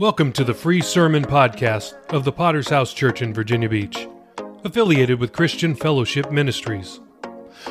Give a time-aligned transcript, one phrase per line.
[0.00, 4.08] Welcome to the free sermon podcast of the Potter's House Church in Virginia Beach,
[4.64, 6.98] affiliated with Christian Fellowship Ministries.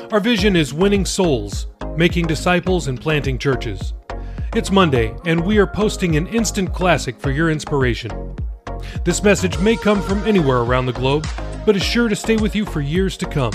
[0.10, 1.68] Our vision is winning souls,
[1.98, 3.94] making disciples, and planting churches.
[4.56, 8.38] It's Monday, and we are posting an instant classic for your inspiration.
[9.04, 11.28] This message may come from anywhere around the globe,
[11.66, 13.52] but is sure to stay with you for years to come.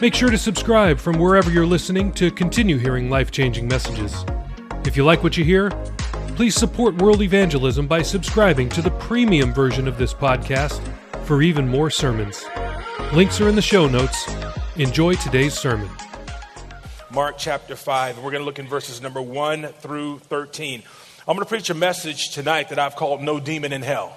[0.00, 4.24] Make sure to subscribe from wherever you're listening to continue hearing life changing messages.
[4.86, 5.70] If you like what you hear,
[6.34, 10.80] please support world evangelism by subscribing to the premium version of this podcast
[11.24, 12.44] for even more sermons.
[13.12, 14.28] Links are in the show notes.
[14.76, 15.88] Enjoy today's sermon.
[17.12, 18.18] Mark chapter 5.
[18.18, 20.82] We're going to look in verses number 1 through 13.
[21.28, 24.16] I'm going to preach a message tonight that I've called No Demon in Hell.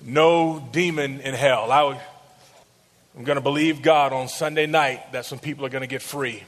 [0.00, 1.72] No Demon in Hell.
[1.72, 2.00] I,
[3.18, 6.02] am going to believe God on Sunday night that some people are going to get
[6.02, 6.44] free.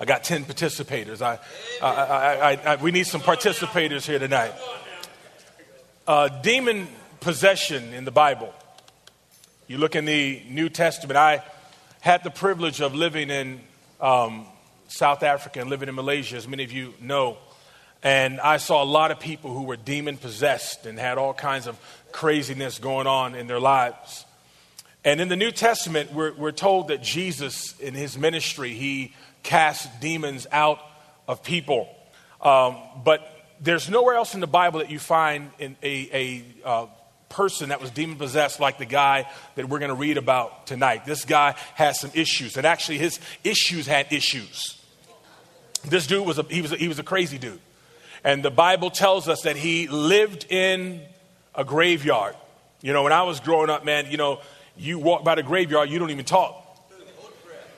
[0.00, 1.22] I got 10 participators.
[1.22, 1.38] I,
[1.82, 4.52] I, I, I we need some participators here tonight.
[6.06, 6.88] Uh, demon
[7.20, 8.52] possession in the Bible.
[9.66, 11.16] You look in the New Testament.
[11.16, 11.42] I
[12.00, 13.60] had the privilege of living in
[14.00, 14.46] um,
[14.88, 17.38] South Africa and living in Malaysia, as many of you know.
[18.02, 21.66] And I saw a lot of people who were demon possessed and had all kinds
[21.66, 21.78] of
[22.12, 24.26] craziness going on in their lives.
[25.04, 30.00] And in the New Testament, we're, we're told that Jesus, in his ministry, he cast
[30.00, 30.80] demons out
[31.28, 31.88] of people.
[32.40, 33.20] Um, but
[33.60, 36.86] there's nowhere else in the Bible that you find a, a uh,
[37.28, 41.04] person that was demon possessed like the guy that we're going to read about tonight.
[41.04, 44.80] This guy has some issues, and actually, his issues had issues.
[45.84, 47.60] This dude was a, he was a, he was a crazy dude.
[48.24, 51.02] And the Bible tells us that he lived in
[51.54, 52.34] a graveyard.
[52.80, 54.40] You know, when I was growing up, man, you know,
[54.76, 56.63] you walk by the graveyard, you don't even talk.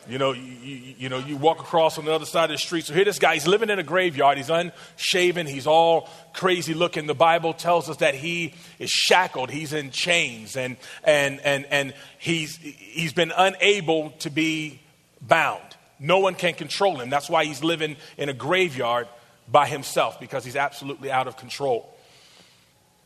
[0.09, 2.59] You know, you, you, you, know, you walk across on the other side of the
[2.59, 2.85] street.
[2.85, 4.37] So here, this guy, he's living in a graveyard.
[4.39, 5.47] He's unshaven.
[5.47, 7.07] He's all crazy looking.
[7.07, 9.51] The Bible tells us that he is shackled.
[9.51, 14.81] He's in chains, and and and and he's he's been unable to be
[15.21, 15.63] bound.
[15.99, 17.11] No one can control him.
[17.11, 19.09] That's why he's living in a graveyard
[19.49, 21.93] by himself because he's absolutely out of control.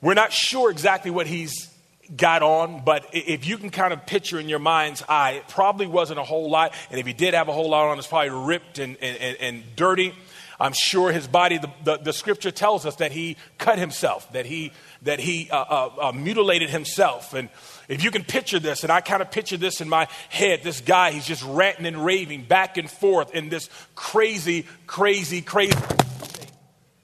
[0.03, 1.70] We're not sure exactly what he's
[2.17, 5.87] got on, but if you can kind of picture in your mind's eye, it probably
[5.87, 6.75] wasn't a whole lot.
[6.91, 9.77] And if he did have a whole lot on, it's probably ripped and, and, and
[9.77, 10.15] dirty.
[10.59, 14.45] I'm sure his body, the, the, the, scripture tells us that he cut himself, that
[14.45, 14.73] he,
[15.03, 17.33] that he uh, uh, uh, mutilated himself.
[17.33, 17.49] And
[17.89, 20.83] if you can picture this, and I kind of picture this in my head, this
[20.83, 25.79] guy, he's just ranting and raving back and forth in this crazy, crazy, crazy.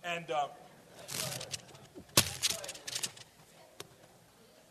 [0.05, 0.27] And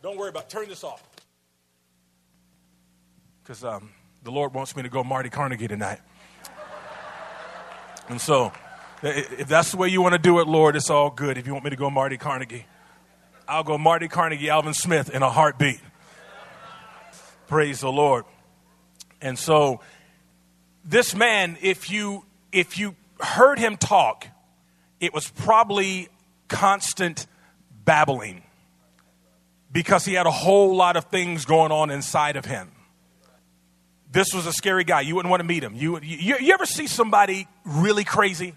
[0.05, 0.49] Don't worry about it.
[0.49, 1.01] Turn this off.
[3.41, 3.89] Because um,
[4.21, 5.97] the Lord wants me to go Marty Carnegie tonight.
[8.07, 8.53] And so,
[9.01, 11.39] if that's the way you want to do it, Lord, it's all good.
[11.39, 12.67] If you want me to go Marty Carnegie,
[13.47, 15.79] I'll go Marty Carnegie, Alvin Smith in a heartbeat.
[17.47, 18.25] Praise the Lord.
[19.23, 19.81] And so,
[20.83, 24.27] this man, if you if you heard him talk,
[24.99, 26.09] it was probably
[26.47, 27.25] constant
[27.83, 28.43] babbling
[29.75, 32.72] because he had a whole lot of things going on inside of him.
[34.09, 35.02] This was a scary guy.
[35.02, 35.75] You wouldn't want to meet him.
[35.75, 38.53] You, you, you ever see somebody really crazy?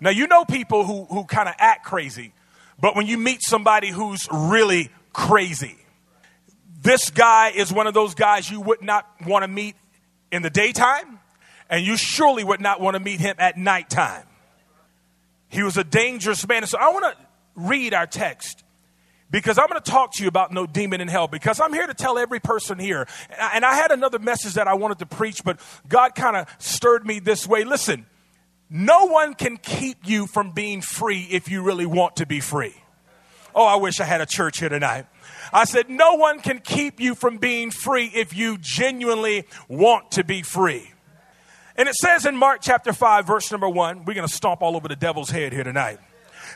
[0.00, 2.32] Now, you know people who, who kind of act crazy,
[2.80, 5.78] but when you meet somebody who's really crazy,
[6.82, 9.76] this guy is one of those guys you would not want to meet
[10.32, 11.20] in the daytime,
[11.70, 14.26] and you surely would not want to meet him at nighttime.
[15.50, 16.66] He was a dangerous man.
[16.66, 18.64] So I want to read our text
[19.30, 21.86] because I'm going to talk to you about no demon in hell because I'm here
[21.86, 23.06] to tell every person here.
[23.38, 27.06] And I had another message that I wanted to preach, but God kind of stirred
[27.06, 27.64] me this way.
[27.64, 28.06] Listen,
[28.70, 32.74] no one can keep you from being free if you really want to be free.
[33.54, 35.06] Oh, I wish I had a church here tonight.
[35.52, 40.24] I said, no one can keep you from being free if you genuinely want to
[40.24, 40.92] be free.
[41.74, 44.76] And it says in Mark chapter 5, verse number 1, we're going to stomp all
[44.76, 45.98] over the devil's head here tonight.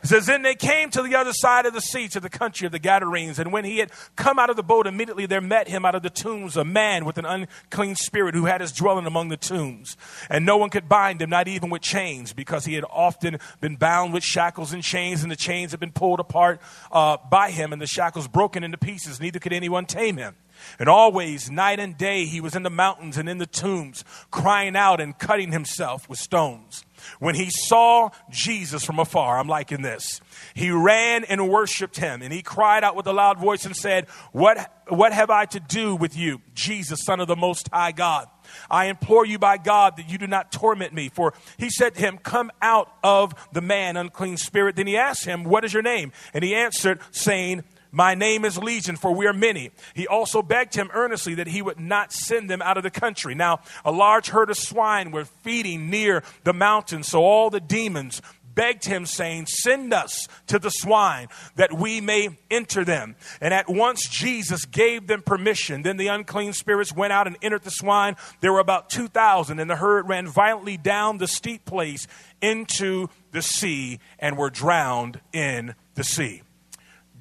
[0.02, 2.66] It says, Then they came to the other side of the sea, to the country
[2.66, 3.38] of the Gadarenes.
[3.38, 6.02] And when he had come out of the boat, immediately there met him out of
[6.02, 9.96] the tombs a man with an unclean spirit who had his dwelling among the tombs.
[10.28, 13.76] And no one could bind him, not even with chains, because he had often been
[13.76, 16.60] bound with shackles and chains, and the chains had been pulled apart
[16.90, 19.20] uh, by him, and the shackles broken into pieces.
[19.20, 20.36] Neither could anyone tame him.
[20.78, 24.76] And always, night and day, he was in the mountains and in the tombs, crying
[24.76, 26.84] out and cutting himself with stones.
[27.18, 30.20] When he saw Jesus from afar, I'm liking this.
[30.54, 34.08] He ran and worshiped him, and he cried out with a loud voice and said,
[34.32, 38.28] What, what have I to do with you, Jesus, Son of the Most High God?
[38.70, 41.08] I implore you by God that you do not torment me.
[41.08, 44.76] For he said to him, Come out of the man, unclean spirit.
[44.76, 46.12] Then he asked him, What is your name?
[46.34, 49.70] And he answered, saying, my name is Legion, for we are many.
[49.94, 53.34] He also begged him earnestly that he would not send them out of the country.
[53.34, 58.22] Now, a large herd of swine were feeding near the mountain, so all the demons
[58.54, 63.16] begged him, saying, Send us to the swine that we may enter them.
[63.40, 65.82] And at once Jesus gave them permission.
[65.82, 68.16] Then the unclean spirits went out and entered the swine.
[68.40, 72.06] There were about 2,000, and the herd ran violently down the steep place
[72.40, 76.42] into the sea and were drowned in the sea.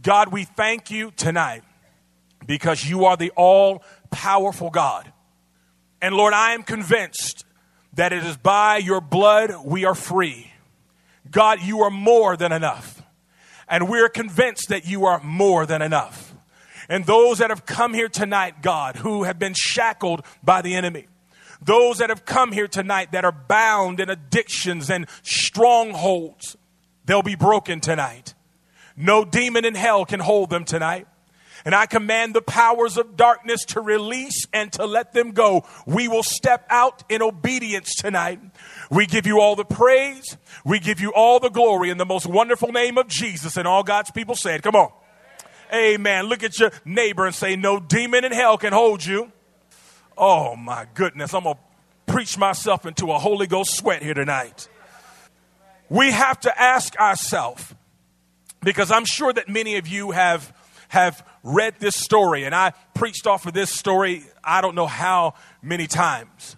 [0.01, 1.63] God, we thank you tonight
[2.45, 5.11] because you are the all powerful God.
[6.01, 7.45] And Lord, I am convinced
[7.93, 10.51] that it is by your blood we are free.
[11.29, 13.01] God, you are more than enough.
[13.67, 16.33] And we're convinced that you are more than enough.
[16.89, 21.07] And those that have come here tonight, God, who have been shackled by the enemy,
[21.61, 26.57] those that have come here tonight that are bound in addictions and strongholds,
[27.05, 28.33] they'll be broken tonight.
[29.01, 31.07] No demon in hell can hold them tonight.
[31.65, 35.65] And I command the powers of darkness to release and to let them go.
[35.85, 38.39] We will step out in obedience tonight.
[38.89, 40.37] We give you all the praise.
[40.65, 43.57] We give you all the glory in the most wonderful name of Jesus.
[43.57, 44.91] And all God's people said, Come on.
[45.73, 46.25] Amen.
[46.25, 49.31] Look at your neighbor and say, No demon in hell can hold you.
[50.17, 51.33] Oh my goodness.
[51.33, 51.61] I'm going to
[52.11, 54.67] preach myself into a Holy Ghost sweat here tonight.
[55.89, 57.75] We have to ask ourselves,
[58.63, 60.53] because I'm sure that many of you have
[60.89, 65.35] have read this story, and I preached off of this story I don't know how
[65.61, 66.57] many times.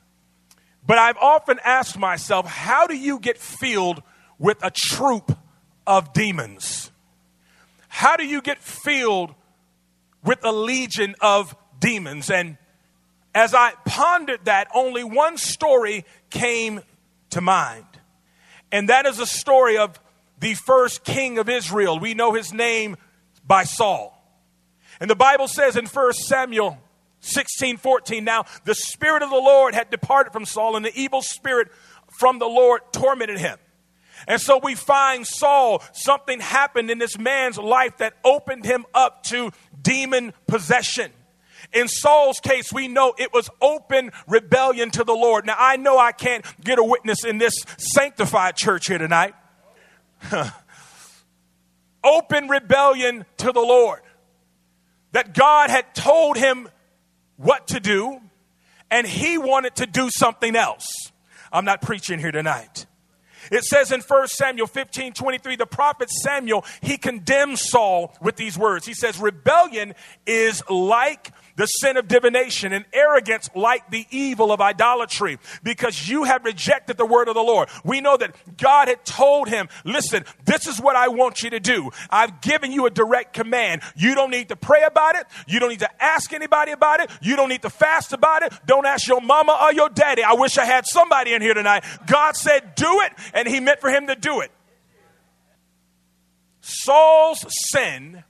[0.86, 4.02] But I've often asked myself, how do you get filled
[4.40, 5.38] with a troop
[5.86, 6.92] of demons?
[7.88, 9.34] How do you get filled
[10.24, 12.30] with a legion of demons?
[12.30, 12.58] And
[13.36, 16.82] as I pondered that, only one story came
[17.30, 17.86] to mind.
[18.72, 20.00] And that is a story of
[20.44, 21.98] the first king of Israel.
[21.98, 22.98] We know his name
[23.48, 24.12] by Saul.
[25.00, 26.78] And the Bible says in 1 Samuel
[27.22, 31.22] 16 14, now the Spirit of the Lord had departed from Saul, and the evil
[31.22, 31.70] spirit
[32.20, 33.58] from the Lord tormented him.
[34.28, 39.24] And so we find Saul, something happened in this man's life that opened him up
[39.28, 39.52] to
[39.82, 41.12] demon possession.
[41.72, 45.46] In Saul's case, we know it was open rebellion to the Lord.
[45.46, 49.36] Now, I know I can't get a witness in this sanctified church here tonight.
[52.04, 54.02] open rebellion to the Lord.
[55.12, 56.68] That God had told him
[57.38, 58.20] what to do,
[58.90, 61.12] and he wanted to do something else.
[61.52, 62.88] I'm not preaching here tonight.
[63.52, 68.58] It says in 1 Samuel 15 23, the prophet Samuel, he condemns Saul with these
[68.58, 68.86] words.
[68.86, 69.94] He says, Rebellion
[70.26, 76.24] is like the sin of divination and arrogance like the evil of idolatry because you
[76.24, 77.70] have rejected the word of the Lord.
[77.84, 81.60] We know that God had told him, listen, this is what I want you to
[81.60, 81.92] do.
[82.10, 83.82] I've given you a direct command.
[83.96, 85.28] You don't need to pray about it.
[85.48, 87.10] You don't need to ask anybody about it.
[87.22, 88.54] You don't need to fast about it.
[88.66, 90.24] Don't ask your mama or your daddy.
[90.24, 91.84] I wish I had somebody in here tonight.
[92.08, 94.52] God said, do it, and he meant for him to do it.
[96.62, 98.24] Saul's sin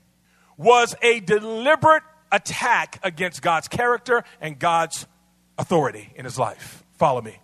[0.58, 2.04] was a deliberate
[2.34, 5.08] attack against God's character and God's
[5.58, 6.84] authority in his life.
[6.98, 7.38] Follow me.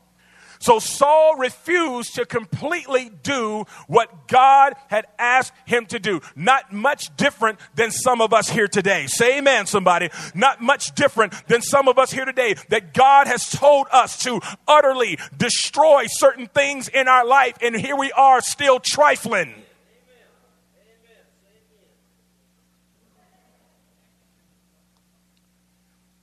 [0.62, 6.20] So Saul refused to completely do what God had asked him to do.
[6.36, 9.08] Not much different than some of us here today.
[9.08, 10.10] Say amen, somebody.
[10.36, 12.56] Not much different than some of us here today.
[12.68, 17.96] That God has told us to utterly destroy certain things in our life, and here
[17.96, 19.54] we are still trifling.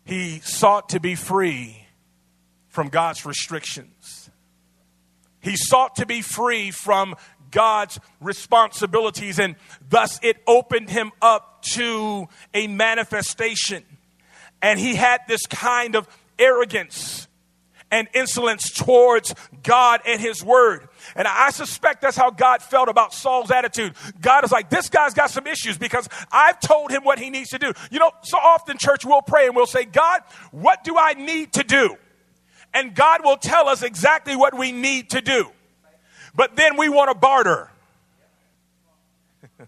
[0.06, 1.84] He sought to be free
[2.68, 4.30] from God's restrictions.
[5.40, 7.16] He sought to be free from
[7.50, 9.56] God's responsibilities, and
[9.88, 13.84] thus it opened him up to a manifestation.
[14.62, 16.06] And he had this kind of
[16.38, 17.26] arrogance
[17.90, 19.34] and insolence towards
[19.64, 20.88] God and his word.
[21.14, 23.94] And I suspect that's how God felt about Saul's attitude.
[24.20, 27.50] God is like, this guy's got some issues because I've told him what he needs
[27.50, 27.72] to do.
[27.90, 31.52] You know, so often, church, we'll pray and we'll say, God, what do I need
[31.54, 31.96] to do?
[32.74, 35.50] And God will tell us exactly what we need to do.
[36.34, 37.70] But then we want to barter.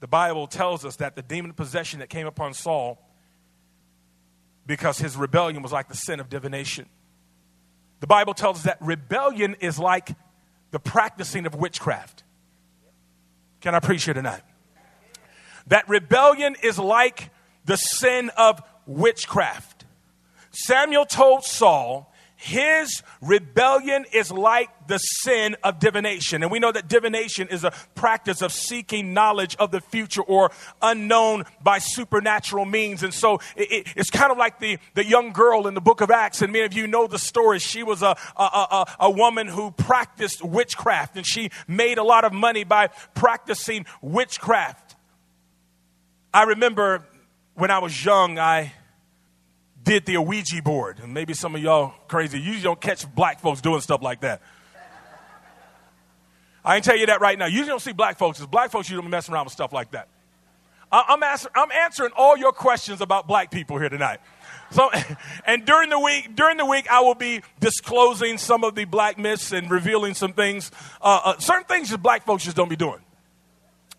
[0.00, 2.98] the Bible tells us that the demon possession that came upon Saul
[4.66, 6.86] because his rebellion was like the sin of divination.
[8.00, 10.10] The Bible tells us that rebellion is like
[10.70, 12.24] the practicing of witchcraft.
[13.60, 14.42] Can I preach here tonight?
[15.66, 17.30] That rebellion is like
[17.66, 19.84] the sin of witchcraft.
[20.50, 22.09] Samuel told Saul,
[22.40, 26.42] his rebellion is like the sin of divination.
[26.42, 30.50] And we know that divination is a practice of seeking knowledge of the future or
[30.80, 33.02] unknown by supernatural means.
[33.02, 36.00] And so it, it, it's kind of like the, the young girl in the book
[36.00, 36.40] of Acts.
[36.40, 37.58] And many of you know the story.
[37.58, 42.24] She was a, a, a, a woman who practiced witchcraft and she made a lot
[42.24, 44.96] of money by practicing witchcraft.
[46.32, 47.04] I remember
[47.52, 48.72] when I was young, I
[49.90, 51.00] did the Ouija board.
[51.02, 52.40] And maybe some of y'all crazy.
[52.40, 54.40] You don't catch black folks doing stuff like that.
[56.64, 57.46] I can tell you that right now.
[57.46, 58.38] You don't see black folks.
[58.38, 60.06] Because black folks, you don't mess around with stuff like that.
[60.92, 64.20] I'm, I'm answering all your questions about black people here tonight.
[64.70, 64.90] So,
[65.44, 69.18] and during the week, during the week, I will be disclosing some of the black
[69.18, 70.70] myths and revealing some things,
[71.02, 73.00] uh, uh, certain things that black folks just don't be doing.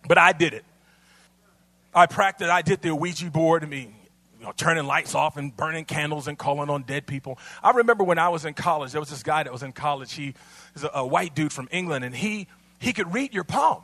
[0.08, 0.64] But I did it.
[1.94, 2.50] I practiced.
[2.50, 3.66] I did the Ouija board.
[3.66, 3.94] I mean,
[4.42, 7.38] you know, turning lights off and burning candles and calling on dead people.
[7.62, 10.14] I remember when I was in college, there was this guy that was in college.
[10.14, 10.34] He
[10.76, 12.48] is a, a white dude from England, and he,
[12.80, 13.84] he could read your palm.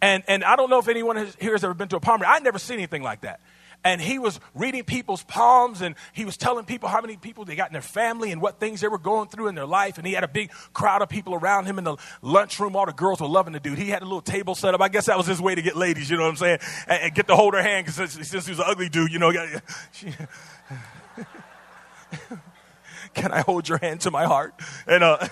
[0.00, 2.22] And, and I don't know if anyone has, here has ever been to a palm
[2.22, 2.32] reading.
[2.34, 3.40] I'd never seen anything like that
[3.84, 7.56] and he was reading people's palms and he was telling people how many people they
[7.56, 9.98] got in their family and what things they were going through in their life.
[9.98, 12.76] And he had a big crowd of people around him in the lunchroom.
[12.76, 13.78] All the girls were loving the dude.
[13.78, 14.80] He had a little table set up.
[14.80, 16.58] I guess that was his way to get ladies, you know what I'm saying?
[16.86, 19.18] And, and get to hold her hand because since, he was an ugly dude, you
[19.18, 19.32] know.
[19.92, 20.12] She,
[23.14, 24.54] can I hold your hand to my heart?
[24.86, 25.26] And, uh,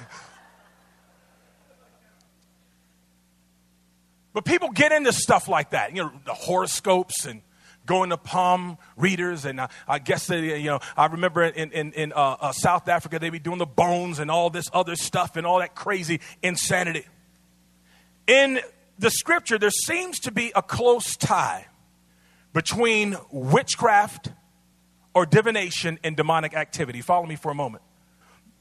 [4.32, 7.42] but people get into stuff like that, you know, the horoscopes and
[7.90, 11.92] going to palm readers, and I, I guess they, you know, I remember in in,
[11.92, 15.34] in uh, uh, South Africa they be doing the bones and all this other stuff
[15.34, 17.04] and all that crazy insanity.
[18.28, 18.60] In
[18.96, 21.66] the scripture, there seems to be a close tie
[22.52, 24.30] between witchcraft
[25.12, 27.00] or divination and demonic activity.
[27.00, 27.82] Follow me for a moment.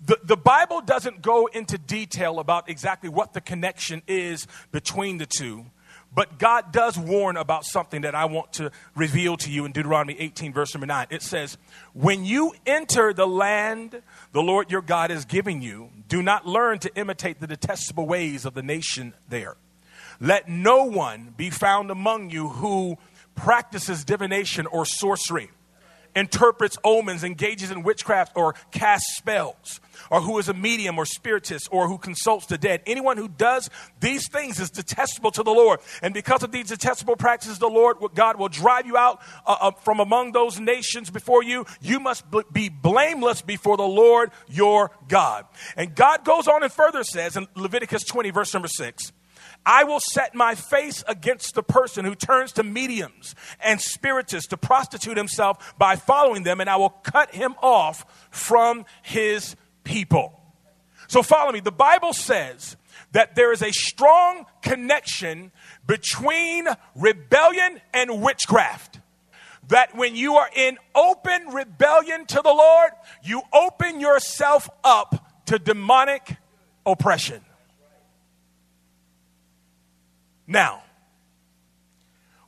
[0.03, 5.27] The, the Bible doesn't go into detail about exactly what the connection is between the
[5.27, 5.65] two,
[6.13, 10.15] but God does warn about something that I want to reveal to you in Deuteronomy
[10.19, 11.07] 18, verse number 9.
[11.11, 11.57] It says,
[11.93, 14.01] When you enter the land
[14.31, 18.45] the Lord your God is giving you, do not learn to imitate the detestable ways
[18.45, 19.55] of the nation there.
[20.19, 22.97] Let no one be found among you who
[23.35, 25.51] practices divination or sorcery
[26.15, 31.69] interprets omens, engages in witchcraft, or casts spells, or who is a medium or spiritist,
[31.71, 32.81] or who consults the dead.
[32.85, 35.79] Anyone who does these things is detestable to the Lord.
[36.01, 39.71] And because of these detestable practices, the Lord, God will drive you out uh, uh,
[39.71, 41.65] from among those nations before you.
[41.81, 45.45] You must be blameless before the Lord your God.
[45.75, 49.11] And God goes on and further says in Leviticus 20, verse number 6.
[49.71, 54.57] I will set my face against the person who turns to mediums and spiritists to
[54.57, 60.41] prostitute himself by following them, and I will cut him off from his people.
[61.07, 61.59] So, follow me.
[61.59, 62.77] The Bible says
[63.11, 65.51] that there is a strong connection
[65.85, 68.99] between rebellion and witchcraft.
[69.67, 72.89] That when you are in open rebellion to the Lord,
[73.21, 76.37] you open yourself up to demonic
[76.87, 77.43] oppression.
[80.49, 80.81] Now,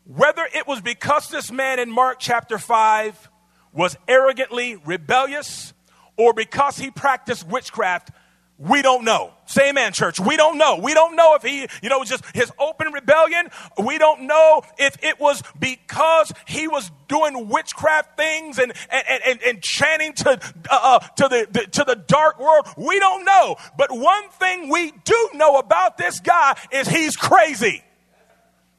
[0.06, 3.30] whether it was because this man in Mark chapter 5
[3.72, 5.74] was arrogantly rebellious
[6.18, 8.10] or because he practiced witchcraft,
[8.58, 9.34] we don't know.
[9.46, 10.20] Say amen, church.
[10.20, 10.78] We don't know.
[10.78, 13.50] We don't know if he, you know, just his open rebellion.
[13.84, 19.42] We don't know if it was because he was doing witchcraft things and and, and,
[19.42, 20.38] and chanting to uh,
[20.70, 22.68] uh, to the, the to the dark world.
[22.78, 23.56] We don't know.
[23.78, 27.84] But one thing we do know about this guy is he's crazy.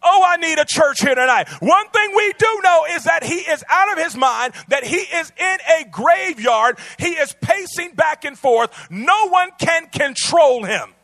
[0.02, 1.48] Oh, I need a church here tonight.
[1.60, 4.96] One thing we do know is that he is out of his mind, that he
[4.96, 6.78] is in a graveyard.
[6.98, 8.90] He is pacing back and forth.
[8.90, 10.94] No one can control him.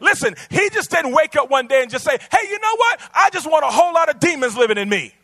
[0.00, 3.00] Listen, he just didn't wake up one day and just say, hey, you know what?
[3.14, 5.14] I just want a whole lot of demons living in me.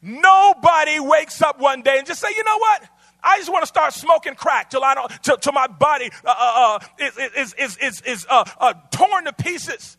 [0.00, 2.82] Nobody wakes up one day and just say, you know what?
[3.22, 6.28] I just want to start smoking crack till I don't, till, till my body uh,
[6.28, 9.96] uh, uh is, is, is, is, is uh, uh, torn to pieces.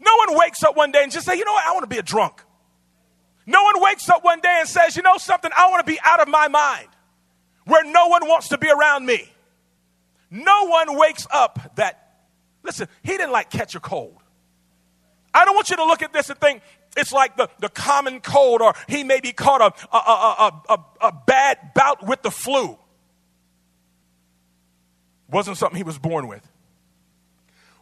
[0.00, 1.88] No one wakes up one day and just say, you know what, I want to
[1.88, 2.42] be a drunk.
[3.46, 5.98] No one wakes up one day and says, you know something, I want to be
[6.04, 6.88] out of my mind
[7.64, 9.28] where no one wants to be around me.
[10.30, 12.26] No one wakes up that,
[12.62, 14.16] listen, he didn't like catch a cold.
[15.32, 16.62] I don't want you to look at this and think
[16.96, 21.12] it's like the, the common cold or he maybe caught a, a, a, a, a
[21.26, 22.78] bad bout with the flu.
[25.30, 26.46] Wasn't something he was born with.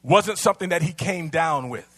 [0.03, 1.96] Wasn't something that he came down with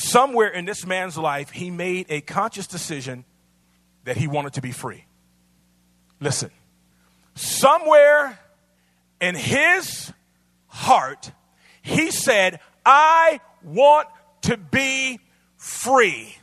[0.00, 3.24] somewhere in this man's life, he made a conscious decision
[4.04, 5.04] that he wanted to be free.
[6.20, 6.50] Listen,
[7.34, 8.38] somewhere
[9.20, 10.12] in his
[10.66, 11.32] heart,
[11.82, 14.08] he said, I want
[14.42, 15.20] to be
[15.56, 16.36] free.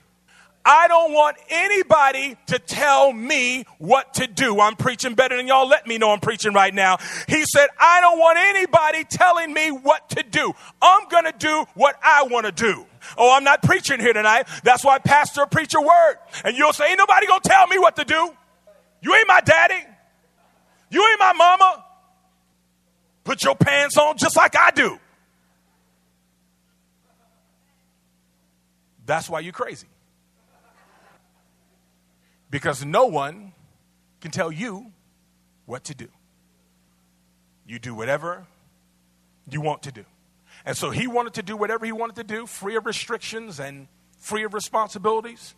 [0.67, 4.59] I don't want anybody to tell me what to do.
[4.59, 5.65] I'm preaching better than y'all.
[5.65, 6.97] Let me know I'm preaching right now.
[7.29, 10.51] He said, I don't want anybody telling me what to do.
[10.81, 12.86] I'm going to do what I want to do.
[13.17, 14.50] Oh, I'm not preaching here tonight.
[14.65, 16.15] That's why pastor preach a word.
[16.43, 18.29] And you'll say, ain't nobody going to tell me what to do.
[19.01, 19.86] You ain't my daddy.
[20.89, 21.86] You ain't my mama.
[23.24, 25.00] Put your pants on just like I do.
[29.05, 29.88] That's why you're crazy
[32.50, 33.54] because no one
[34.22, 34.92] can tell you
[35.66, 36.08] what to do.
[37.66, 38.48] You do whatever
[39.50, 40.06] you want to do.
[40.66, 43.88] And so he wanted to do whatever he wanted to do, free of restrictions and
[44.20, 45.56] free of responsibilities.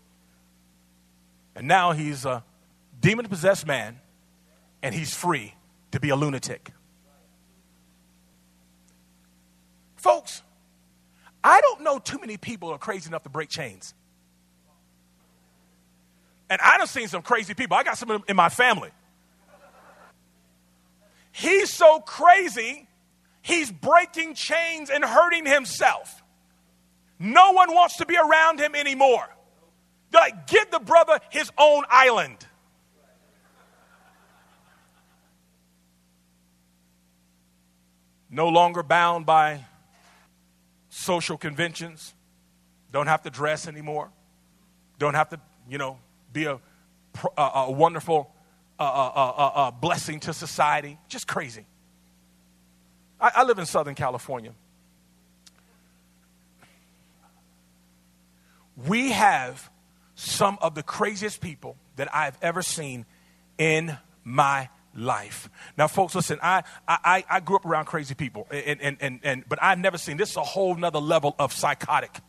[1.55, 2.43] And now he's a
[2.99, 3.99] demon possessed man
[4.81, 5.53] and he's free
[5.91, 6.71] to be a lunatic.
[9.95, 10.43] Folks,
[11.43, 13.93] I don't know too many people are crazy enough to break chains.
[16.49, 17.77] And I done seen some crazy people.
[17.77, 18.89] I got some in my family.
[21.31, 22.87] He's so crazy,
[23.41, 26.23] he's breaking chains and hurting himself.
[27.19, 29.27] No one wants to be around him anymore.
[30.11, 32.45] They're like, give the brother his own island.
[38.29, 39.65] No longer bound by
[40.89, 42.13] social conventions.
[42.91, 44.11] Don't have to dress anymore.
[44.97, 45.39] Don't have to,
[45.69, 45.99] you know,
[46.31, 46.59] be a,
[47.37, 48.31] a, a wonderful
[48.79, 50.97] uh, blessing to society.
[51.07, 51.65] Just crazy.
[53.19, 54.53] I, I live in Southern California.
[58.87, 59.69] We have
[60.15, 63.05] some of the craziest people that I've ever seen
[63.57, 65.49] in my life.
[65.77, 69.43] Now, folks, listen, I, I, I grew up around crazy people, and, and, and, and,
[69.47, 72.19] but I've never seen this is a whole nother level of psychotic.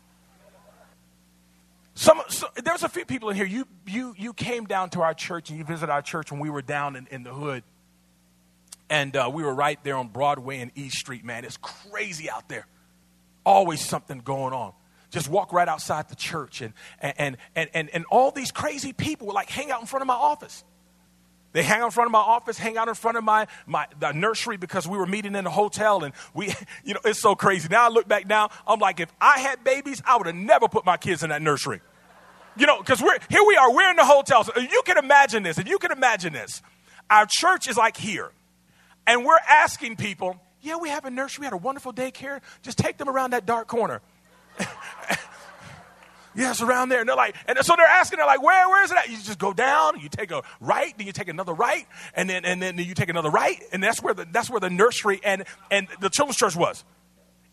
[2.01, 3.45] Some, so, there's a few people in here.
[3.45, 6.49] You, you, you came down to our church and you visited our church when we
[6.49, 7.63] were down in, in the hood.
[8.89, 11.45] And uh, we were right there on Broadway and East Street, man.
[11.45, 12.67] It's crazy out there.
[13.45, 14.73] Always something going on.
[15.11, 16.63] Just walk right outside the church.
[16.63, 16.73] And,
[17.03, 20.07] and, and, and, and all these crazy people would like hang out in front of
[20.07, 20.65] my office.
[21.53, 23.87] They hang out in front of my office, hang out in front of my, my
[23.99, 26.47] the nursery because we were meeting in a hotel and we,
[26.83, 27.69] you know, it's so crazy.
[27.71, 30.67] Now I look back now, I'm like, if I had babies, I would have never
[30.67, 31.83] put my kids in that nursery.
[32.57, 34.49] You know, because we're here we are, we're in the hotels.
[34.49, 36.63] Uh, you can imagine this, and you can imagine this.
[37.09, 38.33] Our church is like here,
[39.07, 42.41] and we're asking people, yeah, we have a nursery, we had a wonderful daycare.
[42.63, 44.03] Just take them around that dark corner.
[46.35, 47.01] yes, around there.
[47.01, 49.09] And they're like, and so they're asking, they're like, where, where is it at?
[49.09, 52.45] You just go down, you take a right, then you take another right, and then
[52.45, 55.45] and then you take another right, and that's where the that's where the nursery and
[55.71, 56.85] and the children's church was.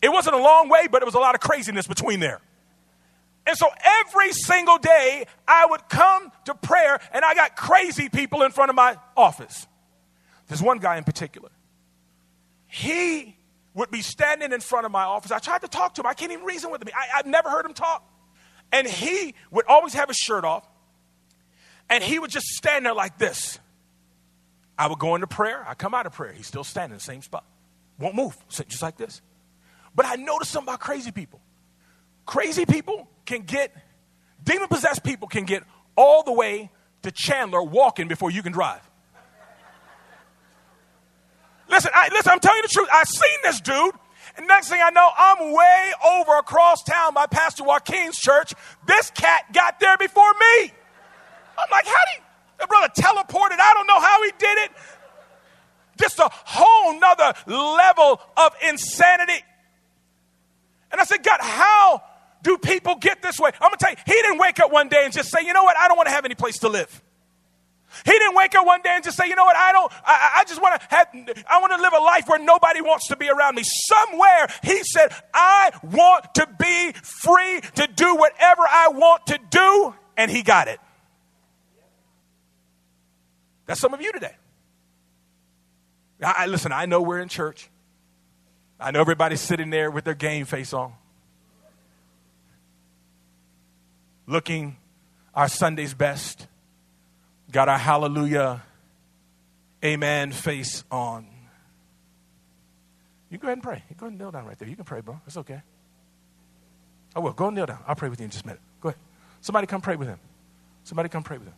[0.00, 2.40] It wasn't a long way, but it was a lot of craziness between there.
[3.48, 8.42] And so every single day I would come to prayer and I got crazy people
[8.42, 9.66] in front of my office.
[10.48, 11.48] There's one guy in particular.
[12.66, 13.38] He
[13.72, 15.32] would be standing in front of my office.
[15.32, 16.06] I tried to talk to him.
[16.06, 16.88] I can't even reason with him.
[16.94, 18.06] I, have never heard him talk.
[18.70, 20.68] And he would always have his shirt off.
[21.88, 23.58] And he would just stand there like this.
[24.78, 25.64] I would go into prayer.
[25.66, 26.34] I come out of prayer.
[26.34, 27.46] He's still standing in the same spot.
[27.98, 28.36] Won't move.
[28.50, 29.22] Just like this.
[29.94, 31.40] But I noticed something about crazy people.
[32.26, 33.72] Crazy people can get,
[34.42, 35.62] demon possessed people can get
[35.96, 36.70] all the way
[37.02, 38.80] to Chandler walking before you can drive.
[41.68, 42.88] Listen, I, listen, I'm telling you the truth.
[42.90, 43.94] I've seen this dude.
[44.36, 48.54] And next thing I know, I'm way over across town by Pastor Joaquin's church.
[48.86, 50.72] This cat got there before me.
[51.58, 52.22] I'm like, how did
[52.60, 53.58] the brother teleported?
[53.60, 54.70] I don't know how he did it.
[55.98, 59.44] Just a whole nother level of insanity.
[60.90, 62.02] And I said, God, how
[62.42, 63.50] do people get this way?
[63.60, 65.52] I'm going to tell you, he didn't wake up one day and just say, you
[65.52, 67.02] know what, I don't want to have any place to live.
[68.04, 70.30] He didn't wake up one day and just say, you know what, I don't, I,
[70.38, 71.08] I just want to have,
[71.48, 73.62] I want to live a life where nobody wants to be around me.
[73.64, 79.94] Somewhere he said, I want to be free to do whatever I want to do.
[80.16, 80.80] And he got it.
[83.66, 84.36] That's some of you today.
[86.22, 87.70] I, I listen, I know we're in church.
[88.78, 90.92] I know everybody's sitting there with their game face on.
[94.28, 94.76] Looking
[95.34, 96.46] our Sunday's best,
[97.50, 98.62] got our hallelujah,
[99.84, 101.26] amen face on.
[103.28, 103.82] You go ahead and pray.
[103.90, 104.68] You go ahead and kneel down right there.
[104.68, 105.20] You can pray, bro.
[105.26, 105.60] It's okay.
[107.16, 107.32] I will.
[107.32, 107.80] Go kneel down.
[107.86, 108.60] I'll pray with you in just a minute.
[108.80, 109.00] Go ahead.
[109.40, 110.20] Somebody come pray with him.
[110.84, 111.54] Somebody come pray with him.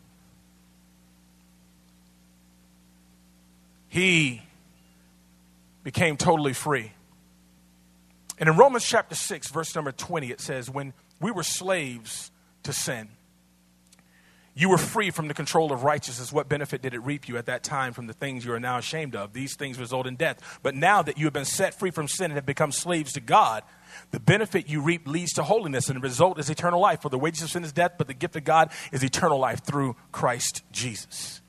[3.91, 4.41] he
[5.83, 6.93] became totally free.
[8.39, 12.30] And in Romans chapter 6, verse number 20, it says, When we were slaves
[12.65, 13.09] to sin,
[14.55, 16.33] you were free from the control of righteousness.
[16.33, 18.79] What benefit did it reap you at that time from the things you are now
[18.79, 19.33] ashamed of?
[19.33, 20.59] These things result in death.
[20.63, 23.21] But now that you have been set free from sin and have become slaves to
[23.21, 23.63] God,
[24.11, 27.01] the benefit you reap leads to holiness, and the result is eternal life.
[27.01, 29.65] For the wages of sin is death, but the gift of God is eternal life
[29.65, 31.41] through Christ Jesus.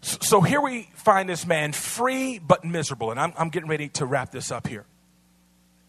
[0.00, 4.04] So here we find this man free but miserable, and I'm, I'm getting ready to
[4.04, 4.84] wrap this up here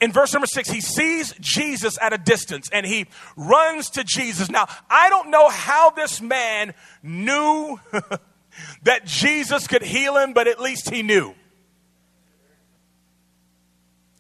[0.04, 3.06] in verse number six, he sees Jesus at a distance and he
[3.38, 4.50] runs to Jesus.
[4.52, 7.80] Now, I don't know how this man knew
[8.84, 11.34] that Jesus could heal him, but at least he knew.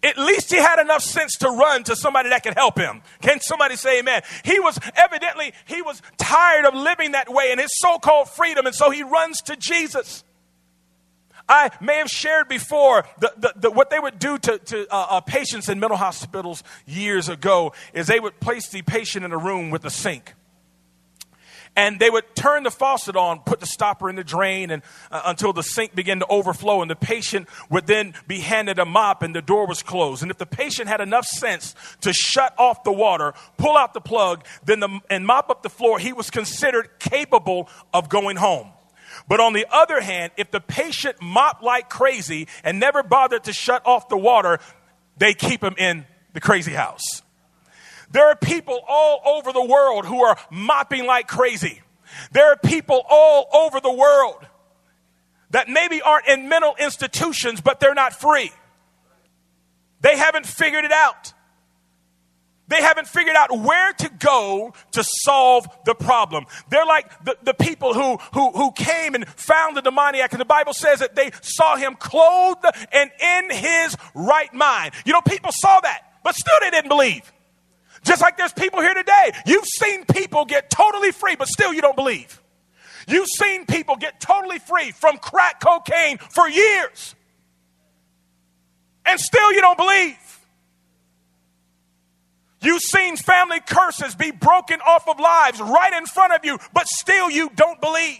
[0.01, 3.01] At least he had enough sense to run to somebody that could help him.
[3.21, 4.21] Can somebody say amen?
[4.45, 8.65] He was evidently, he was tired of living that way in his so called freedom,
[8.65, 10.23] and so he runs to Jesus.
[11.47, 15.07] I may have shared before the, the, the, what they would do to, to uh,
[15.09, 19.37] uh, patients in mental hospitals years ago is they would place the patient in a
[19.37, 20.33] room with a sink.
[21.75, 25.23] And they would turn the faucet on, put the stopper in the drain, and uh,
[25.25, 26.83] until the sink began to overflow.
[26.83, 30.21] And the patient would then be handed a mop, and the door was closed.
[30.21, 34.01] And if the patient had enough sense to shut off the water, pull out the
[34.01, 38.67] plug, then the, and mop up the floor, he was considered capable of going home.
[39.27, 43.53] But on the other hand, if the patient mopped like crazy and never bothered to
[43.53, 44.59] shut off the water,
[45.17, 47.21] they keep him in the crazy house.
[48.11, 51.81] There are people all over the world who are mopping like crazy.
[52.31, 54.45] There are people all over the world
[55.49, 58.51] that maybe aren't in mental institutions, but they're not free.
[60.01, 61.33] They haven't figured it out.
[62.73, 66.47] They haven't figured out where to go to solve the problem.
[66.69, 70.45] They're like the, the people who, who, who came and found the demoniac, and the
[70.45, 74.95] Bible says that they saw him clothed and in his right mind.
[75.05, 77.31] You know, people saw that, but still they didn't believe.
[78.03, 79.33] Just like there's people here today.
[79.45, 82.41] You've seen people get totally free, but still you don't believe.
[83.07, 87.13] You've seen people get totally free from crack cocaine for years,
[89.05, 90.17] and still you don't believe.
[92.63, 96.87] You've seen family curses be broken off of lives right in front of you, but
[96.87, 98.19] still you don't believe.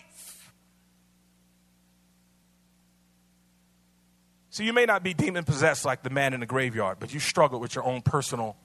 [4.49, 7.19] So you may not be demon possessed like the man in the graveyard, but you
[7.21, 8.57] struggle with your own personal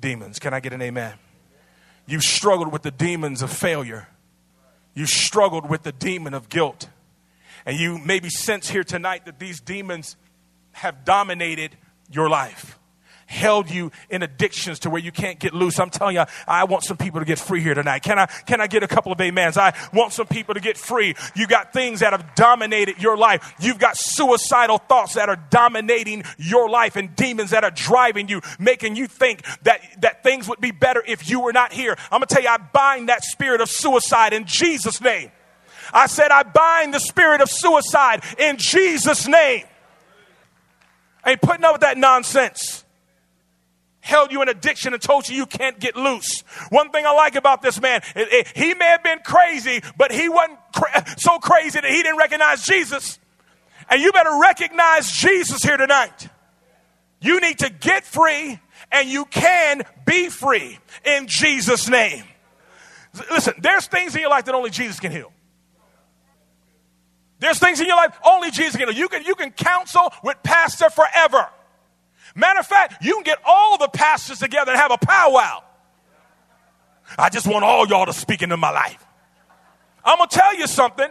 [0.00, 0.40] demons.
[0.40, 1.14] Can I get an amen?
[2.06, 4.08] You've struggled with the demons of failure.
[4.94, 6.88] You struggled with the demon of guilt.
[7.64, 10.16] And you maybe sense here tonight that these demons
[10.72, 11.76] have dominated
[12.10, 12.79] your life
[13.30, 15.78] held you in addictions to where you can't get loose.
[15.78, 18.02] I'm telling you, I want some people to get free here tonight.
[18.02, 19.56] Can I, can I get a couple of amens?
[19.56, 21.14] I want some people to get free.
[21.36, 23.54] You got things that have dominated your life.
[23.60, 28.40] You've got suicidal thoughts that are dominating your life and demons that are driving you,
[28.58, 31.96] making you think that, that things would be better if you were not here.
[32.10, 35.30] I'm going to tell you, I bind that spirit of suicide in Jesus' name.
[35.92, 39.64] I said, I bind the spirit of suicide in Jesus' name.
[41.24, 42.84] I ain't putting up with that nonsense
[44.00, 46.40] held you in addiction and told you you can't get loose.
[46.70, 50.10] One thing I like about this man, it, it, he may have been crazy, but
[50.10, 53.18] he wasn't cra- so crazy that he didn't recognize Jesus.
[53.88, 56.28] And you better recognize Jesus here tonight.
[57.20, 58.58] You need to get free
[58.90, 62.24] and you can be free in Jesus' name.
[63.30, 65.32] Listen, there's things in your life that only Jesus can heal.
[67.40, 68.96] There's things in your life only Jesus can heal.
[68.96, 71.48] You can, you can counsel with pastor forever.
[72.34, 75.62] Matter of fact, you can get all the pastors together and have a powwow.
[77.18, 79.04] I just want all y'all to speak into my life.
[80.04, 81.08] I'm going to tell you something.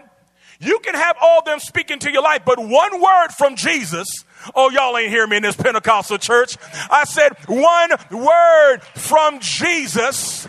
[0.62, 4.08] You can have all them speaking to your life, but one word from Jesus.
[4.56, 6.58] Oh, y'all ain't hear me in this Pentecostal church.
[6.90, 10.48] I said one word from Jesus.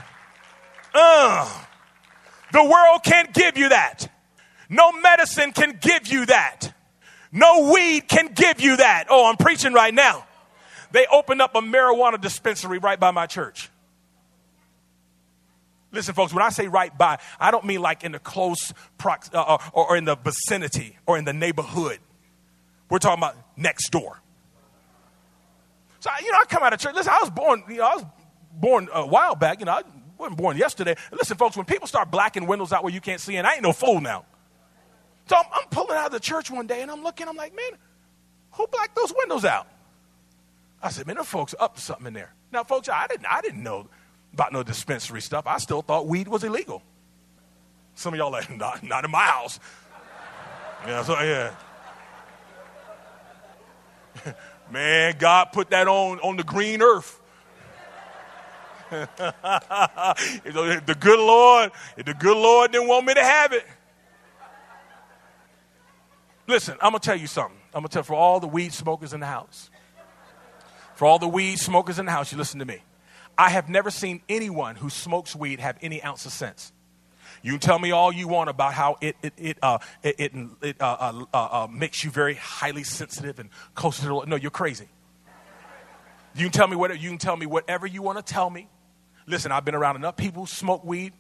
[0.92, 1.48] Uh,
[2.52, 4.10] the world can't give you that.
[4.68, 6.72] No medicine can give you that.
[7.32, 9.04] No weed can give you that.
[9.08, 10.26] Oh, I'm preaching right now
[10.92, 13.70] they opened up a marijuana dispensary right by my church.
[15.92, 19.30] Listen, folks, when I say right by, I don't mean like in the close prox-
[19.34, 21.98] uh, uh, or, or in the vicinity or in the neighborhood.
[22.88, 24.20] We're talking about next door.
[26.00, 26.94] So, you know, I come out of church.
[26.94, 28.04] Listen, I was born, you know, I was
[28.52, 29.60] born a while back.
[29.60, 29.82] You know, I
[30.16, 30.94] wasn't born yesterday.
[31.12, 33.62] Listen, folks, when people start blacking windows out where you can't see, and I ain't
[33.62, 34.24] no fool now.
[35.28, 37.54] So I'm, I'm pulling out of the church one day, and I'm looking, I'm like,
[37.54, 37.78] man,
[38.52, 39.66] who blacked those windows out?
[40.82, 42.32] I said, man, them folks are up to something in there.
[42.52, 43.88] Now, folks, I didn't, I didn't know
[44.32, 45.46] about no dispensary stuff.
[45.46, 46.82] I still thought weed was illegal.
[47.94, 49.60] Some of y'all like, not, not in my house.
[50.86, 51.54] Yeah, so yeah.
[54.70, 57.20] Man, God put that on, on the green earth.
[58.90, 59.06] the
[60.98, 63.64] good Lord, the good Lord didn't want me to have it.
[66.48, 67.56] Listen, I'm gonna tell you something.
[67.72, 69.69] I'm gonna tell for all the weed smokers in the house.
[71.00, 72.82] For all the weed smokers in the house, you listen to me.
[73.38, 76.74] I have never seen anyone who smokes weed have any ounce of sense.
[77.40, 80.76] You can tell me all you want about how it it it uh, it, it,
[80.78, 84.36] uh, uh, uh, uh makes you very highly sensitive and close to the no.
[84.36, 84.88] You're crazy.
[86.34, 88.68] You can tell me whatever you can tell me whatever you want to tell me.
[89.26, 91.14] Listen, I've been around enough people who smoke weed,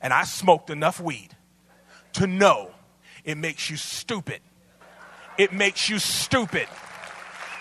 [0.00, 1.30] and I smoked enough weed
[2.12, 2.70] to know
[3.24, 4.38] it makes you stupid.
[5.38, 6.68] It makes you stupid.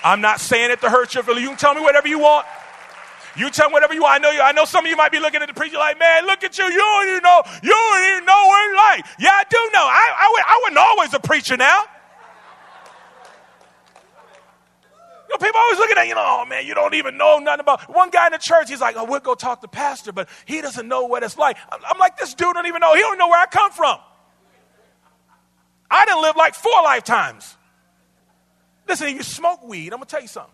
[0.04, 1.44] I'm not saying it to hurt your feelings.
[1.44, 2.46] You can tell me whatever you want.
[3.36, 4.16] You tell me whatever you want.
[4.16, 4.42] I know you.
[4.42, 6.58] I know some of you might be looking at the preacher like, man, look at
[6.58, 6.66] you.
[6.66, 7.42] You don't even know.
[7.64, 9.06] You don't even know what it's like.
[9.20, 9.82] Yeah, I do know.
[9.82, 11.84] I, I, I wasn't always a preacher now.
[15.28, 17.62] You know, people always looking at you know, oh man, you don't even know nothing
[17.62, 17.92] about.
[17.94, 20.62] One guy in the church, he's like, oh, we'll go talk to pastor, but he
[20.62, 21.58] doesn't know what it's like.
[21.72, 22.94] I'm like, this dude don't even know.
[22.94, 23.98] He don't know where I come from.
[25.90, 27.58] I didn't live like four lifetimes.
[28.88, 29.94] Listen, you smoke weed.
[29.94, 30.54] I'm gonna tell you something.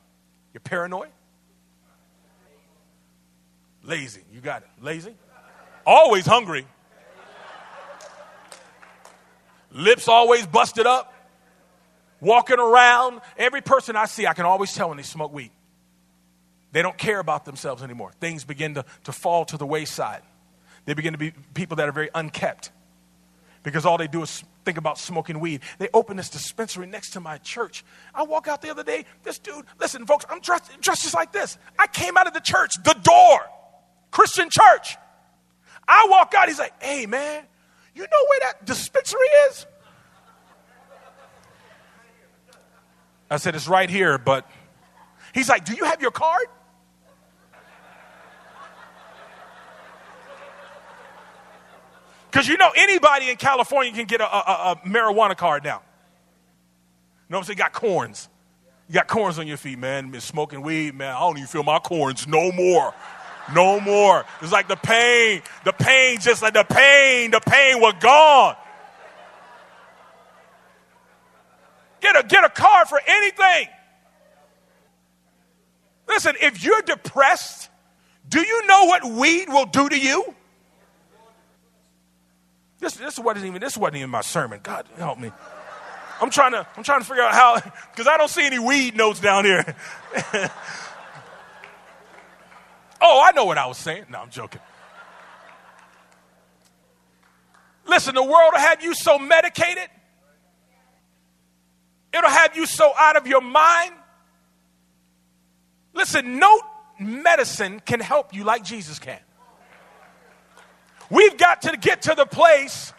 [0.54, 1.10] You're paranoid.
[3.84, 4.22] Lazy.
[4.32, 4.70] You got it.
[4.82, 5.16] Lazy.
[5.86, 6.66] Always hungry.
[9.72, 11.14] Lips always busted up.
[12.20, 13.22] Walking around.
[13.38, 15.52] Every person I see, I can always tell when they smoke weed.
[16.72, 18.12] They don't care about themselves anymore.
[18.20, 20.22] Things begin to, to fall to the wayside.
[20.86, 22.72] They begin to be people that are very unkept
[23.64, 25.62] because all they do is think about smoking weed.
[25.80, 27.84] They open this dispensary next to my church.
[28.14, 31.32] I walk out the other day, this dude, listen, folks, I'm dressed, dressed just like
[31.32, 31.58] this.
[31.80, 33.40] I came out of the church, the door.
[34.12, 34.96] Christian church.
[35.88, 37.44] I walk out, he's like, hey, man,
[37.96, 39.66] you know where that dispensary is?
[43.32, 44.48] I said, it's right here, but
[45.34, 46.46] he's like, do you have your card?
[52.30, 55.82] Because you know, anybody in California can get a, a, a, marijuana card now.
[57.28, 57.58] You know what I'm saying?
[57.58, 58.30] Got corns.
[58.88, 60.12] You got corns on your feet, man.
[60.12, 61.16] Been smoking weed, man.
[61.16, 62.94] I don't even feel my corns no more.
[63.54, 64.26] No more.
[64.42, 68.56] It's like the pain, the pain, just like the pain, the pain was gone.
[72.02, 73.68] Get a, get a card for anything.
[76.08, 77.70] Listen, if you're depressed,
[78.28, 80.36] do you know what weed will do to you?
[82.80, 84.60] This, this wasn't even this wasn't even my sermon.
[84.64, 85.32] God help me.
[86.22, 87.56] I'm trying to I'm trying to figure out how
[87.92, 89.76] because I don't see any weed notes down here.
[93.02, 94.06] Oh, I know what I was saying.
[94.10, 94.62] No, I'm joking.
[97.86, 99.88] Listen, the world will have you so medicated,
[102.14, 103.94] it'll have you so out of your mind.
[105.94, 106.62] Listen, no
[107.00, 109.20] medicine can help you like Jesus can.
[111.10, 112.94] We've got to get to the place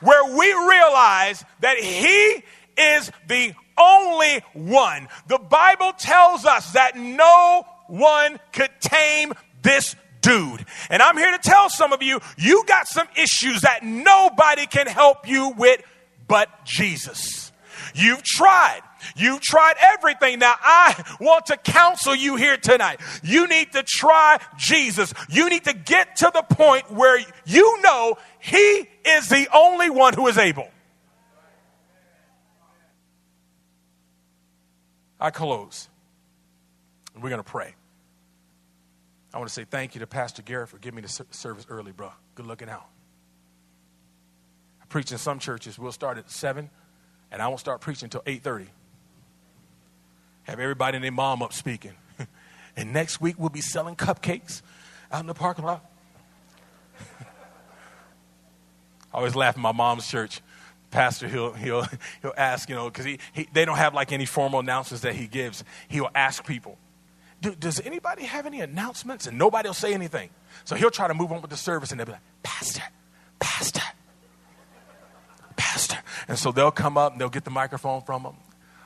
[0.00, 2.42] where we realize that He
[2.76, 5.08] is the only one.
[5.28, 10.64] The Bible tells us that no one could tame this dude.
[10.90, 14.86] And I'm here to tell some of you, you got some issues that nobody can
[14.86, 15.82] help you with
[16.26, 17.43] but Jesus.
[17.94, 18.80] You've tried.
[19.16, 20.38] You've tried everything.
[20.38, 23.00] Now, I want to counsel you here tonight.
[23.22, 25.12] You need to try Jesus.
[25.28, 30.14] You need to get to the point where you know He is the only one
[30.14, 30.68] who is able.
[35.20, 35.88] I close.
[37.14, 37.74] We're going to pray.
[39.32, 41.92] I want to say thank you to Pastor Garrett for giving me the service early,
[41.92, 42.10] bro.
[42.34, 42.86] Good looking out.
[44.80, 45.78] I preach in some churches.
[45.78, 46.70] We'll start at 7,
[47.34, 48.68] and I won't start preaching until 8.30.
[50.44, 51.90] Have everybody and their mom up speaking.
[52.76, 54.62] and next week, we'll be selling cupcakes
[55.10, 55.84] out in the parking lot.
[59.12, 60.42] I always laugh at my mom's church.
[60.92, 61.84] Pastor, he'll, he'll,
[62.22, 65.16] he'll ask, you know, because he, he, they don't have like any formal announcements that
[65.16, 65.64] he gives.
[65.88, 66.78] He'll ask people,
[67.40, 69.26] do, does anybody have any announcements?
[69.26, 70.30] And nobody will say anything.
[70.64, 72.84] So he'll try to move on with the service and they'll be like, Pastor,
[73.40, 73.82] Pastor,
[75.74, 75.98] Pastor.
[76.28, 78.36] And so they'll come up and they'll get the microphone from them.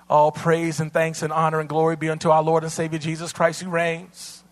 [0.09, 3.31] All praise and thanks and honor and glory be unto our Lord and Savior Jesus
[3.31, 4.43] Christ who reigns.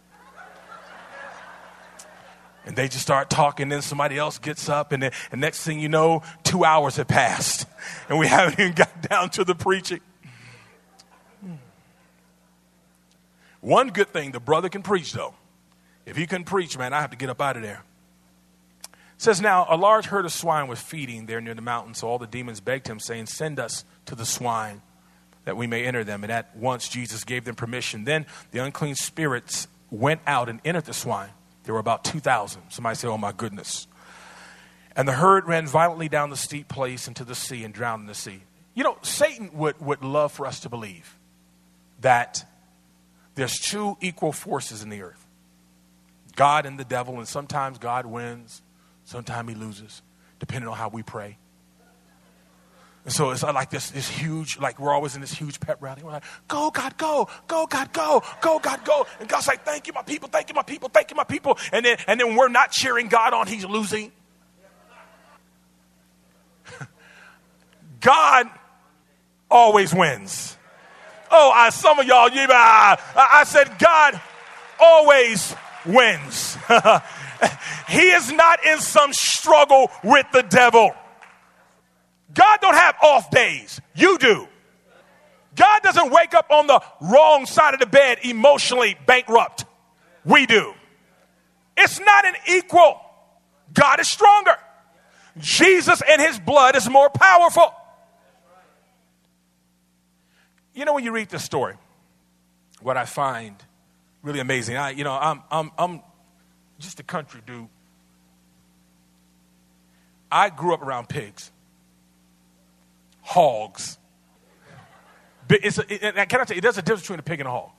[2.66, 5.78] And they just start talking, then somebody else gets up, and, then, and next thing
[5.78, 7.64] you know, two hours have passed,
[8.08, 10.00] and we haven't even got down to the preaching.
[13.60, 15.34] One good thing, the brother can preach, though.
[16.04, 17.84] If he can preach, man, I have to get up out of there.
[19.18, 22.18] Says, Now, a large herd of swine was feeding there near the mountain, so all
[22.18, 24.82] the demons begged him, saying, Send us to the swine
[25.44, 26.22] that we may enter them.
[26.22, 28.04] And at once Jesus gave them permission.
[28.04, 31.30] Then the unclean spirits went out and entered the swine.
[31.64, 32.62] There were about 2,000.
[32.68, 33.86] Somebody say, Oh my goodness.
[34.94, 38.06] And the herd ran violently down the steep place into the sea and drowned in
[38.06, 38.42] the sea.
[38.74, 41.16] You know, Satan would, would love for us to believe
[42.00, 42.44] that
[43.34, 45.26] there's two equal forces in the earth
[46.34, 48.62] God and the devil, and sometimes God wins,
[49.06, 50.02] sometimes he loses,
[50.38, 51.38] depending on how we pray.
[53.04, 56.02] And so it's like this, this huge, like we're always in this huge pep rally.
[56.02, 59.06] We're like, go, God, go, go, God, go, go, God, go.
[59.20, 61.56] And God's like, thank you, my people, thank you, my people, thank you, my people.
[61.72, 64.10] And then, and then we're not cheering God on, he's losing.
[68.00, 68.50] God
[69.48, 70.58] always wins.
[71.30, 74.20] Oh, I, some of y'all, you, I, I said, God
[74.80, 75.54] always
[75.86, 76.56] wins.
[77.88, 80.92] he is not in some struggle with the devil.
[82.32, 83.80] God don't have off days.
[83.94, 84.48] You do.
[85.54, 89.64] God doesn't wake up on the wrong side of the bed emotionally bankrupt.
[90.24, 90.74] We do.
[91.76, 93.00] It's not an equal.
[93.72, 94.56] God is stronger.
[95.38, 97.74] Jesus and his blood is more powerful.
[100.74, 101.74] You know, when you read this story,
[102.80, 103.56] what I find
[104.26, 106.02] really amazing, I, you know, I'm, I'm, I'm
[106.78, 107.68] just a country dude.
[110.30, 111.50] I grew up around pigs
[113.26, 113.98] hogs.
[115.48, 117.48] But It's a, it, can I tell you, there's a difference between a pig and
[117.48, 117.70] a hog.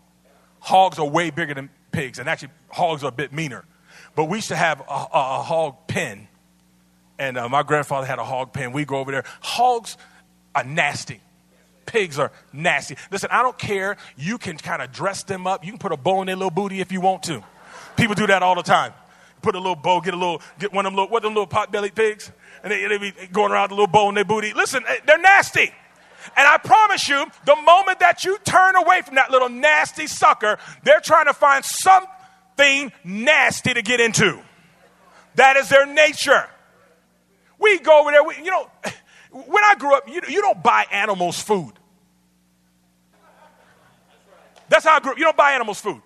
[0.60, 3.64] Hogs are way bigger than pigs, and actually, hogs are a bit meaner.
[4.16, 6.28] But we used to have a, a, a hog pen,
[7.18, 8.74] and uh, my grandfather had a hog pen.
[8.74, 9.24] We go over there.
[9.40, 9.98] Hogs
[10.54, 11.22] are nasty.
[11.88, 12.96] Pigs are nasty.
[13.10, 13.98] Listen, I don't care.
[14.16, 15.66] You can kind of dress them up.
[15.66, 17.44] You can put a bow in their little booty if you want to.
[17.96, 18.94] People do that all the time.
[19.42, 21.48] Put a little bow, get a little, get one of them little, what them little
[21.48, 22.32] pot-bellied pigs?
[22.64, 24.54] and they, they be going around with a little bow in their booty.
[24.54, 25.72] Listen, they're nasty.
[26.36, 30.58] And I promise you, the moment that you turn away from that little nasty sucker,
[30.84, 34.42] they're trying to find something nasty to get into.
[35.36, 36.50] That is their nature.
[37.60, 38.70] We go over there, we, you know,
[39.32, 41.74] when I grew up, you, you don't buy animals food.
[44.70, 45.18] That's how I grew up.
[45.18, 46.02] You don't buy animals food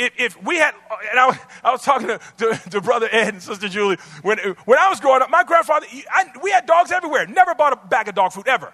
[0.00, 0.74] if, if we had,
[1.10, 4.78] and I, I was talking to, to, to, Brother Ed and Sister Julie, when, when
[4.78, 7.26] I was growing up, my grandfather, I, we had dogs everywhere.
[7.26, 8.72] Never bought a bag of dog food, ever.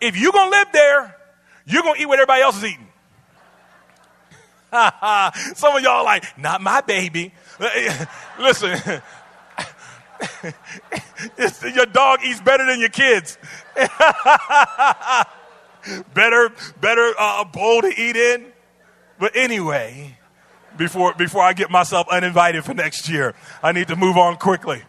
[0.00, 1.16] If you're going to live there,
[1.64, 2.88] you're going to eat what everybody else is eating.
[5.54, 7.32] Some of y'all like, not my baby.
[8.40, 8.76] Listen,
[11.74, 13.38] your dog eats better than your kids.
[16.14, 18.52] better, better uh, bowl to eat in.
[19.18, 20.18] But anyway,
[20.76, 23.34] before, before I get myself uninvited for next year.
[23.62, 24.82] I need to move on quickly.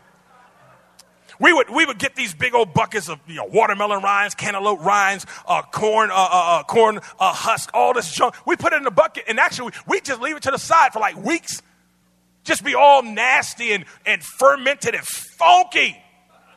[1.39, 4.83] We would, we would get these big old buckets of you know, watermelon rinds, cantaloupe
[4.83, 8.35] rinds, uh, corn, uh, uh, uh corn uh, husk, all this junk.
[8.45, 10.91] We put it in a bucket, and actually, we just leave it to the side
[10.91, 11.61] for like weeks.
[12.43, 15.97] Just be all nasty and, and fermented and funky.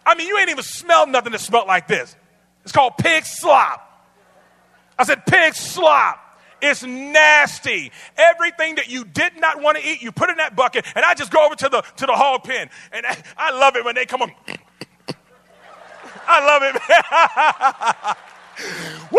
[0.04, 2.16] I mean, you ain't even smelled nothing that smelled like this.
[2.64, 3.88] It's called pig slop.
[4.98, 6.18] I said pig slop.
[6.60, 7.90] It's nasty.
[8.16, 10.86] Everything that you did not want to eat, you put in that bucket.
[10.94, 13.04] And I just go over to the to the hog pen, and
[13.36, 14.32] I, love it when they come on.
[16.24, 16.76] I love it.
[19.10, 19.18] Woo!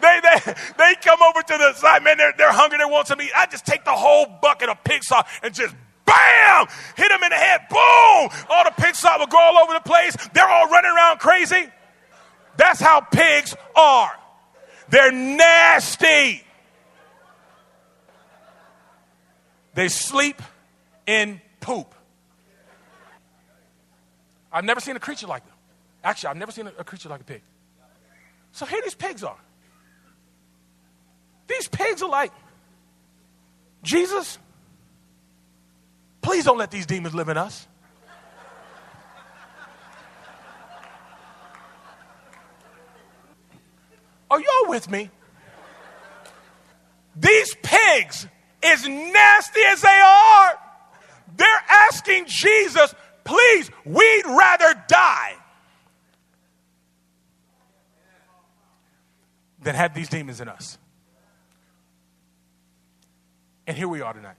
[0.00, 3.18] They, they, they, come over to the side, man, they're, they're hungry, they want some
[3.18, 3.30] meat.
[3.36, 5.74] I just take the whole bucket of pig slop and just
[6.04, 6.66] bam!
[6.96, 8.46] Hit them in the head, boom!
[8.50, 10.16] All the pig sauce will go all over the place.
[10.34, 11.68] They're all running around crazy.
[12.56, 14.12] That's how pigs are.
[14.88, 16.44] They're nasty.
[19.74, 20.42] They sleep
[21.06, 21.94] in poop.
[24.52, 25.54] I've never seen a creature like them.
[26.04, 27.42] Actually, I've never seen a, creature like a pig.
[28.52, 29.38] So here these pigs are.
[31.46, 32.32] These pigs are like,
[33.82, 34.38] Jesus,
[36.22, 37.66] please don't let these demons live in us.
[44.30, 45.10] Are y'all with me?
[47.14, 48.26] These pigs,
[48.62, 50.58] as nasty as they are,
[51.36, 52.94] they're asking Jesus,
[53.24, 55.34] please, we'd rather die
[59.62, 60.78] than have these demons in us.
[63.66, 64.36] And here we are tonight.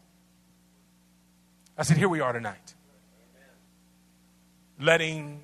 [1.77, 2.75] I said, here we are tonight.
[4.79, 5.41] Letting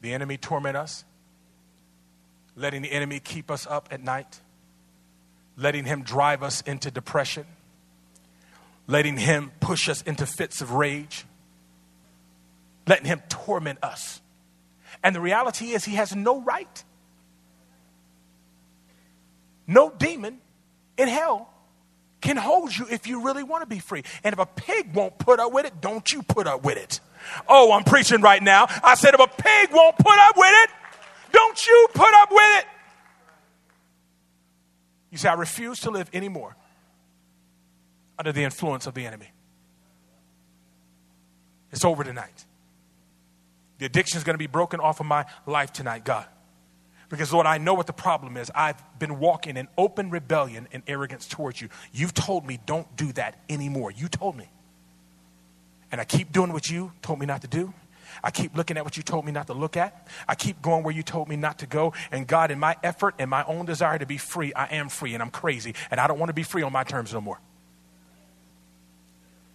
[0.00, 1.04] the enemy torment us
[2.56, 4.40] letting the enemy keep us up at night,
[5.56, 7.44] letting him drive us into depression,
[8.86, 11.26] letting him push us into fits of rage,
[12.86, 14.22] letting him torment us.
[15.04, 16.84] And the reality is, he has no right.
[19.68, 20.38] no demon
[20.96, 21.52] in hell
[22.26, 24.02] can hold you if you really want to be free.
[24.24, 27.00] And if a pig won't put up with it, don't you put up with it.
[27.48, 28.66] Oh, I'm preaching right now.
[28.82, 30.70] I said, if a pig won't put up with it,
[31.32, 32.64] don't you put up with it.
[35.12, 36.56] You say, I refuse to live anymore
[38.18, 39.30] under the influence of the enemy.
[41.70, 42.44] It's over tonight.
[43.78, 46.26] The addiction is going to be broken off of my life tonight, God.
[47.08, 48.50] Because, Lord, I know what the problem is.
[48.54, 51.68] I've been walking in open rebellion and arrogance towards you.
[51.92, 53.92] You've told me don't do that anymore.
[53.92, 54.48] You told me.
[55.92, 57.72] And I keep doing what you told me not to do.
[58.24, 60.08] I keep looking at what you told me not to look at.
[60.26, 61.92] I keep going where you told me not to go.
[62.10, 65.14] And God, in my effort and my own desire to be free, I am free
[65.14, 65.74] and I'm crazy.
[65.90, 67.40] And I don't want to be free on my terms no more.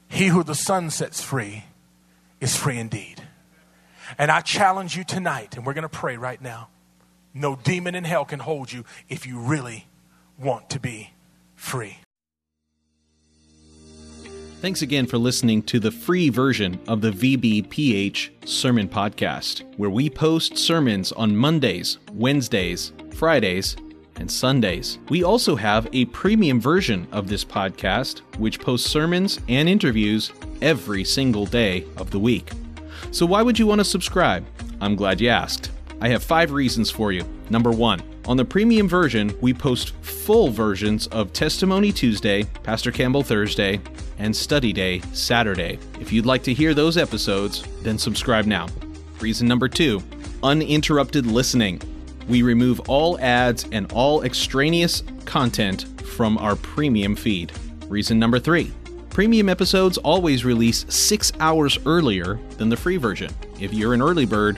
[0.07, 1.65] He who the Son sets free
[2.39, 3.21] is free indeed.
[4.17, 6.67] And I challenge you tonight, and we're going to pray right now.
[7.33, 9.87] No demon in hell can hold you if you really
[10.37, 11.11] want to be
[11.55, 11.97] free.
[14.61, 20.07] Thanks again for listening to the free version of the VBPH Sermon Podcast, where we
[20.07, 23.75] post sermons on Mondays, Wednesdays, Fridays,
[24.17, 24.99] and Sundays.
[25.09, 31.03] We also have a premium version of this podcast, which posts sermons and interviews every
[31.05, 32.51] single day of the week.
[33.09, 34.45] So, why would you want to subscribe?
[34.79, 35.71] I'm glad you asked.
[36.01, 37.23] I have five reasons for you.
[37.51, 43.21] Number one, on the premium version, we post full versions of Testimony Tuesday, Pastor Campbell
[43.21, 43.79] Thursday,
[44.17, 45.77] and Study Day Saturday.
[45.99, 48.67] If you'd like to hear those episodes, then subscribe now.
[49.19, 50.01] Reason number two,
[50.41, 51.79] uninterrupted listening.
[52.27, 57.51] We remove all ads and all extraneous content from our premium feed.
[57.87, 58.73] Reason number three,
[59.11, 63.29] Premium episodes always release six hours earlier than the free version.
[63.59, 64.57] If you're an early bird,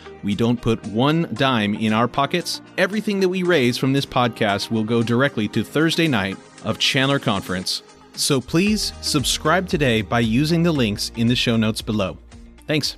[0.23, 2.61] We don't put one dime in our pockets.
[2.77, 7.19] Everything that we raise from this podcast will go directly to Thursday night of Chandler
[7.19, 7.83] Conference.
[8.15, 12.17] So please subscribe today by using the links in the show notes below.
[12.67, 12.97] Thanks.